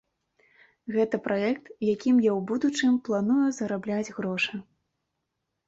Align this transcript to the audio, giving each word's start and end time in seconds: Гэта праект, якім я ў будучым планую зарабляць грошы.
Гэта 0.95 1.19
праект, 1.27 1.65
якім 1.95 2.15
я 2.29 2.33
ў 2.39 2.47
будучым 2.53 2.97
планую 3.11 3.47
зарабляць 3.61 4.13
грошы. 4.19 4.53